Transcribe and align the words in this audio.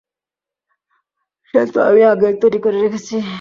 সে 1.53 1.61
তো 1.73 1.79
আমি 1.81 2.01
আগেই 2.03 2.35
তৈরি 2.41 2.59
করে 2.63 2.77
রেখেছি। 2.79 3.15